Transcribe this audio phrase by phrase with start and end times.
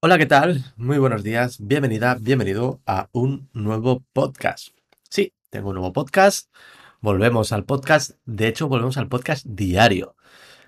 [0.00, 0.64] Hola, ¿qué tal?
[0.76, 4.68] Muy buenos días, bienvenida, bienvenido a un nuevo podcast.
[5.10, 6.54] Sí, tengo un nuevo podcast,
[7.00, 10.14] volvemos al podcast, de hecho volvemos al podcast diario.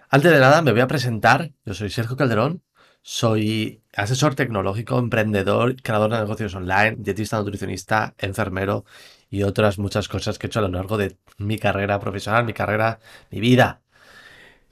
[0.08, 2.64] Antes de nada me voy a presentar, yo soy Sergio Calderón,
[3.02, 8.84] soy asesor tecnológico, emprendedor, creador de negocios online, dietista, nutricionista, enfermero
[9.28, 12.52] y otras muchas cosas que he hecho a lo largo de mi carrera profesional, mi
[12.52, 12.98] carrera,
[13.30, 13.80] mi vida.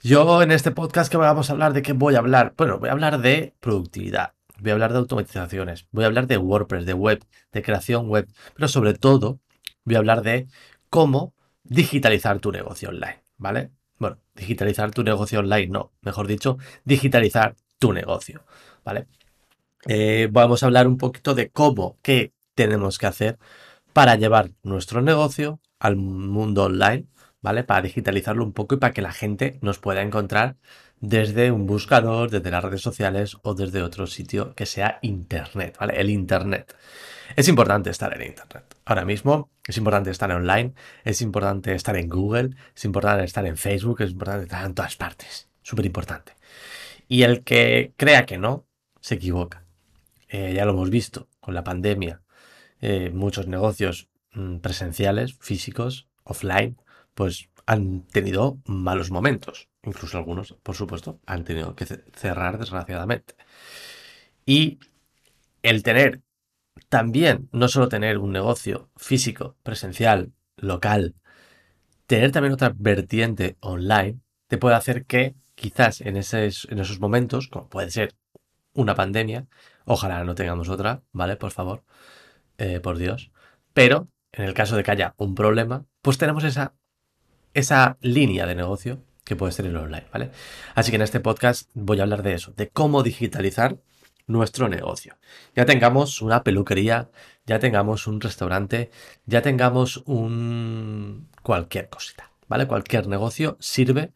[0.01, 2.89] Yo en este podcast que vamos a hablar de qué voy a hablar, bueno, voy
[2.89, 6.93] a hablar de productividad voy a hablar de automatizaciones, voy a hablar de WordPress, de
[6.93, 9.39] web, de creación web, pero sobre todo
[9.85, 10.47] voy a hablar de
[10.89, 13.71] cómo digitalizar tu negocio online, ¿vale?
[13.97, 18.43] Bueno, digitalizar tu negocio online, no, mejor dicho, digitalizar tu negocio,
[18.83, 19.07] ¿vale?
[19.87, 23.39] Eh, vamos a hablar un poquito de cómo, qué tenemos que hacer
[23.93, 27.07] para llevar nuestro negocio al mundo online,
[27.41, 27.63] ¿vale?
[27.63, 30.57] Para digitalizarlo un poco y para que la gente nos pueda encontrar
[30.99, 35.99] desde un buscador, desde las redes sociales o desde otro sitio que sea Internet, ¿vale?
[35.99, 36.75] El Internet.
[37.35, 38.75] Es importante estar en Internet.
[38.85, 40.73] Ahora mismo es importante estar online,
[41.03, 44.95] es importante estar en Google, es importante estar en Facebook, es importante estar en todas
[44.95, 45.47] partes.
[45.61, 46.33] Súper importante.
[47.07, 48.65] Y el que crea que no,
[48.99, 49.63] se equivoca.
[50.27, 52.21] Eh, ya lo hemos visto con la pandemia.
[52.81, 56.77] Eh, muchos negocios mm, presenciales, físicos, offline,
[57.19, 59.67] pues han tenido malos momentos.
[59.83, 63.35] Incluso algunos, por supuesto, han tenido que cerrar desgraciadamente.
[64.45, 64.79] Y
[65.61, 66.21] el tener
[66.87, 71.13] también, no solo tener un negocio físico, presencial, local,
[72.05, 77.49] tener también otra vertiente online, te puede hacer que quizás en esos, en esos momentos,
[77.49, 78.15] como puede ser
[78.73, 79.45] una pandemia,
[79.83, 81.35] ojalá no tengamos otra, ¿vale?
[81.35, 81.83] Por favor,
[82.57, 83.29] eh, por Dios.
[83.73, 86.75] Pero en el caso de que haya un problema, pues tenemos esa,
[87.53, 90.31] esa línea de negocio que puede ser el online, ¿vale?
[90.75, 93.77] Así que en este podcast voy a hablar de eso, de cómo digitalizar
[94.25, 95.17] nuestro negocio.
[95.55, 97.09] Ya tengamos una peluquería,
[97.45, 98.91] ya tengamos un restaurante,
[99.25, 102.67] ya tengamos un cualquier cosita, ¿vale?
[102.67, 104.11] Cualquier negocio sirve.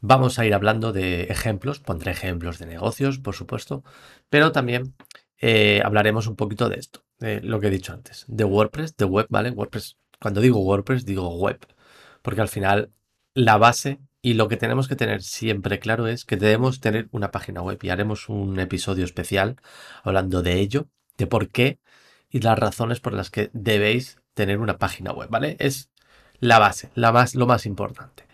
[0.00, 3.84] Vamos a ir hablando de ejemplos, pondré ejemplos de negocios, por supuesto,
[4.30, 4.94] pero también
[5.40, 9.04] eh, hablaremos un poquito de esto, de lo que he dicho antes, de WordPress, de
[9.04, 9.50] web, ¿vale?
[9.50, 11.58] WordPress, cuando digo WordPress, digo web,
[12.22, 12.92] porque al final
[13.34, 17.30] la base y lo que tenemos que tener siempre claro es que debemos tener una
[17.30, 19.56] página web y haremos un episodio especial
[20.02, 21.78] hablando de ello, de por qué
[22.30, 25.56] y las razones por las que debéis tener una página web, ¿vale?
[25.58, 25.90] Es
[26.38, 28.24] la base, la más, lo más importante.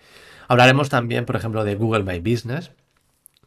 [0.48, 2.72] Hablaremos también, por ejemplo, de Google My Business,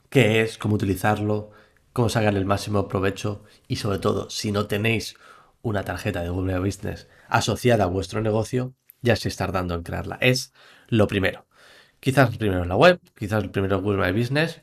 [0.10, 1.52] qué es, cómo utilizarlo,
[1.94, 5.16] cómo sacarle el máximo provecho y sobre todo, si no tenéis
[5.62, 9.84] una tarjeta de Google My Business asociada a vuestro negocio, ya se está tardando en
[9.84, 10.18] crearla.
[10.22, 10.54] Es
[10.88, 11.46] lo primero.
[12.00, 14.62] Quizás primero la web, quizás primero Google My Business,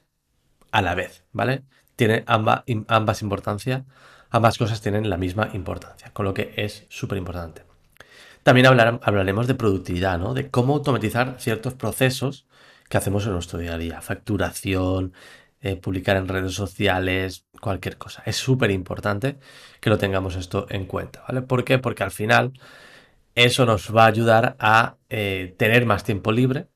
[0.72, 1.62] a la vez, ¿vale?
[1.96, 3.84] Tiene ambas, importancia,
[4.30, 7.62] ambas cosas tienen la misma importancia, con lo que es súper importante.
[8.42, 10.34] También hablaremos de productividad, ¿no?
[10.34, 12.46] De cómo automatizar ciertos procesos
[12.88, 14.00] que hacemos en nuestro día a día.
[14.00, 15.12] Facturación,
[15.60, 18.22] eh, publicar en redes sociales, cualquier cosa.
[18.24, 19.38] Es súper importante
[19.80, 21.42] que lo tengamos esto en cuenta, ¿vale?
[21.42, 21.78] ¿Por qué?
[21.78, 22.52] Porque al final
[23.36, 26.68] eso nos va a ayudar a eh, tener más tiempo libre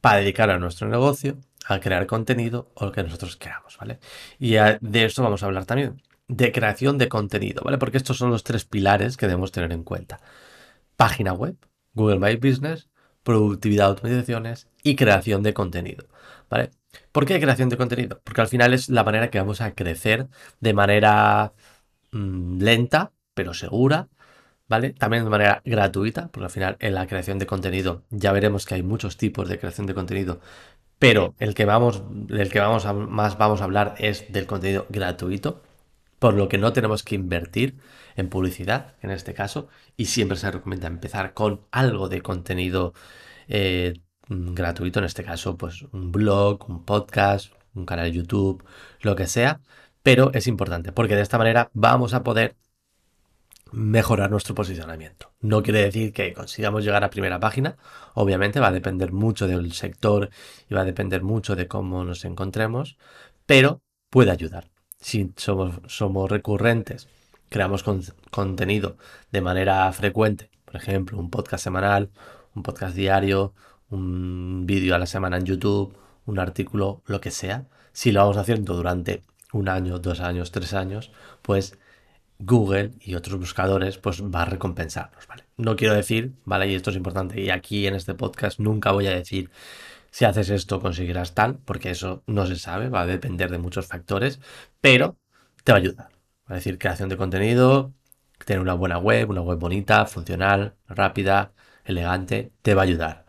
[0.00, 3.98] para dedicar a nuestro negocio, a crear contenido o lo que nosotros queramos, ¿vale?
[4.38, 7.78] Y de esto vamos a hablar también, de creación de contenido, ¿vale?
[7.78, 10.20] Porque estos son los tres pilares que debemos tener en cuenta.
[10.96, 11.56] Página web,
[11.94, 12.90] Google My Business,
[13.22, 16.06] productividad, automatizaciones y creación de contenido,
[16.50, 16.70] ¿vale?
[17.12, 18.20] ¿Por qué creación de contenido?
[18.24, 20.28] Porque al final es la manera que vamos a crecer
[20.60, 21.54] de manera
[22.12, 24.08] mm, lenta, pero segura,
[24.68, 24.90] ¿vale?
[24.90, 28.74] También de manera gratuita, porque al final en la creación de contenido ya veremos que
[28.74, 30.40] hay muchos tipos de creación de contenido,
[30.98, 34.86] pero el que vamos, del que vamos a, más vamos a hablar es del contenido
[34.88, 35.62] gratuito,
[36.18, 37.76] por lo que no tenemos que invertir
[38.16, 42.94] en publicidad, en este caso, y siempre se recomienda empezar con algo de contenido
[43.48, 48.64] eh, gratuito, en este caso, pues un blog, un podcast, un canal de YouTube,
[49.00, 49.60] lo que sea,
[50.02, 52.56] pero es importante, porque de esta manera vamos a poder
[53.74, 55.32] mejorar nuestro posicionamiento.
[55.40, 57.76] No quiere decir que consigamos llegar a primera página,
[58.14, 60.30] obviamente va a depender mucho del sector
[60.70, 62.96] y va a depender mucho de cómo nos encontremos,
[63.46, 64.70] pero puede ayudar.
[65.00, 67.08] Si somos, recurrentes,
[67.48, 67.84] creamos
[68.30, 68.96] contenido
[69.32, 72.10] de manera frecuente, por ejemplo, un podcast semanal,
[72.54, 73.54] un podcast diario,
[73.90, 78.36] un vídeo a la semana en YouTube, un artículo, lo que sea, si lo vamos
[78.36, 79.22] haciendo durante
[79.52, 81.10] un año, dos años, tres años,
[81.42, 81.76] pues
[82.38, 85.44] Google y otros buscadores pues va a recompensarnos, ¿vale?
[85.56, 86.68] No quiero decir, ¿vale?
[86.68, 89.50] Y esto es importante, y aquí en este podcast nunca voy a decir
[90.10, 93.88] si haces esto conseguirás tal, porque eso no se sabe, va a depender de muchos
[93.88, 94.40] factores,
[94.80, 95.16] pero
[95.64, 96.08] te va a ayudar.
[96.48, 97.92] Va a decir creación de contenido,
[98.44, 101.52] tener una buena web, una web bonita, funcional, rápida,
[101.84, 103.26] elegante, te va a ayudar.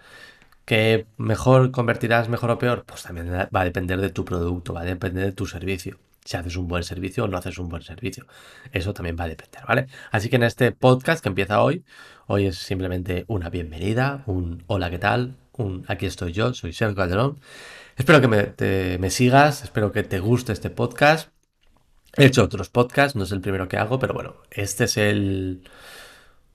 [0.66, 2.86] ¿Que mejor convertirás mejor o peor?
[2.86, 6.00] Pues también va a depender de tu producto, va a depender de tu servicio.
[6.26, 8.26] Si haces un buen servicio o no haces un buen servicio.
[8.72, 9.88] Eso también va a depender, ¿vale?
[10.12, 11.86] Así que en este podcast que empieza hoy,
[12.26, 15.38] hoy es simplemente una bienvenida, un hola, ¿qué tal?
[15.54, 17.40] Un aquí estoy yo, soy Sergio Calderón.
[17.96, 21.30] Espero que me, me sigas, espero que te guste este podcast.
[22.18, 25.70] He hecho otros podcasts, no es el primero que hago, pero bueno, este es el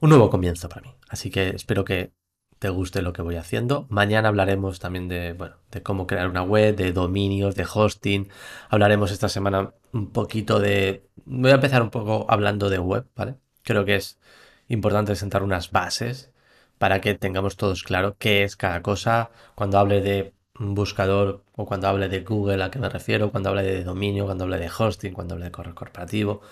[0.01, 0.95] un nuevo comienzo para mí.
[1.09, 2.13] Así que espero que
[2.61, 3.87] te guste lo que voy haciendo.
[3.89, 8.29] Mañana hablaremos también de, bueno, de cómo crear una web, de dominios, de hosting.
[8.69, 11.09] Hablaremos esta semana un poquito de...
[11.25, 13.37] Voy a empezar un poco hablando de web, ¿vale?
[13.63, 14.21] Creo que es
[14.69, 16.33] importante sentar unas bases
[16.77, 19.31] para que tengamos todos claro qué es cada cosa.
[19.55, 23.63] Cuando hable de buscador o cuando hable de Google a qué me refiero, cuando hable
[23.63, 26.43] de dominio, cuando hable de hosting, cuando hable de correo corporativo.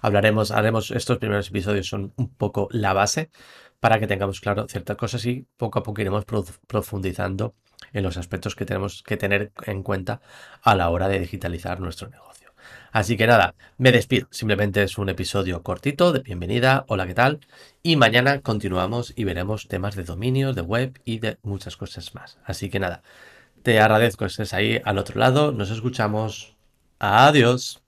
[0.00, 3.30] Hablaremos, haremos, estos primeros episodios son un poco la base
[3.80, 6.24] para que tengamos claro ciertas cosas y poco a poco iremos
[6.66, 7.54] profundizando
[7.92, 10.20] en los aspectos que tenemos que tener en cuenta
[10.62, 12.52] a la hora de digitalizar nuestro negocio.
[12.92, 14.28] Así que nada, me despido.
[14.30, 17.40] Simplemente es un episodio cortito de bienvenida, hola, ¿qué tal?
[17.82, 22.38] Y mañana continuamos y veremos temas de dominios, de web y de muchas cosas más.
[22.44, 23.02] Así que nada,
[23.62, 25.52] te agradezco que estés ahí al otro lado.
[25.52, 26.56] Nos escuchamos.
[26.98, 27.87] Adiós.